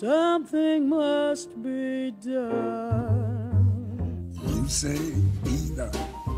Something 0.00 0.88
must 0.88 1.62
be 1.62 2.10
done. 2.24 3.52
You 4.46 4.66
say 4.66 4.98
either. 5.44 5.90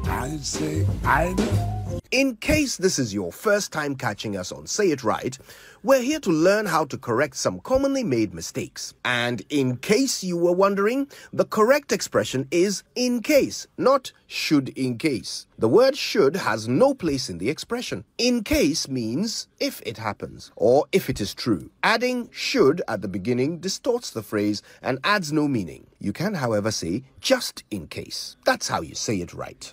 I 0.02 0.36
say 0.38 0.84
either. 1.04 1.81
In 2.10 2.36
case 2.36 2.76
this 2.76 2.98
is 2.98 3.14
your 3.14 3.32
first 3.32 3.72
time 3.72 3.96
catching 3.96 4.36
us 4.36 4.52
on 4.52 4.66
Say 4.66 4.90
It 4.90 5.02
Right, 5.02 5.38
we're 5.82 6.02
here 6.02 6.20
to 6.20 6.30
learn 6.30 6.66
how 6.66 6.84
to 6.84 6.98
correct 6.98 7.36
some 7.36 7.58
commonly 7.60 8.04
made 8.04 8.34
mistakes. 8.34 8.92
And 9.02 9.42
in 9.48 9.78
case 9.78 10.22
you 10.22 10.36
were 10.36 10.52
wondering, 10.52 11.08
the 11.32 11.46
correct 11.46 11.90
expression 11.90 12.46
is 12.50 12.82
in 12.94 13.22
case, 13.22 13.66
not 13.78 14.12
should 14.26 14.68
in 14.70 14.98
case. 14.98 15.46
The 15.58 15.70
word 15.70 15.96
should 15.96 16.36
has 16.36 16.68
no 16.68 16.92
place 16.92 17.30
in 17.30 17.38
the 17.38 17.48
expression. 17.48 18.04
In 18.18 18.44
case 18.44 18.88
means 18.88 19.48
if 19.58 19.80
it 19.86 19.96
happens 19.96 20.52
or 20.54 20.84
if 20.92 21.08
it 21.08 21.18
is 21.18 21.32
true. 21.34 21.70
Adding 21.82 22.28
should 22.30 22.82
at 22.88 23.00
the 23.00 23.08
beginning 23.08 23.58
distorts 23.58 24.10
the 24.10 24.22
phrase 24.22 24.62
and 24.82 24.98
adds 25.02 25.32
no 25.32 25.48
meaning. 25.48 25.86
You 25.98 26.12
can, 26.12 26.34
however, 26.34 26.70
say 26.70 27.04
just 27.20 27.64
in 27.70 27.86
case. 27.86 28.36
That's 28.44 28.68
how 28.68 28.82
you 28.82 28.94
say 28.94 29.16
it 29.16 29.32
right. 29.32 29.72